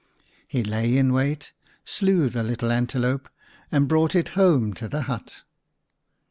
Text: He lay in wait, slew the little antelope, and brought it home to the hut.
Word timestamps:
He 0.47 0.63
lay 0.63 0.97
in 0.97 1.13
wait, 1.13 1.53
slew 1.85 2.27
the 2.27 2.41
little 2.41 2.71
antelope, 2.71 3.29
and 3.71 3.87
brought 3.87 4.15
it 4.15 4.29
home 4.29 4.73
to 4.73 4.87
the 4.87 5.03
hut. 5.03 5.43